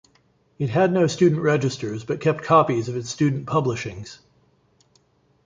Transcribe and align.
It 0.57 0.71
had 0.71 0.91
no 0.91 1.05
student 1.05 1.43
registers 1.43 2.03
but 2.03 2.21
kept 2.21 2.43
copies 2.43 2.89
of 2.89 2.95
its 2.97 3.11
student 3.11 3.45
publishings. 3.45 4.17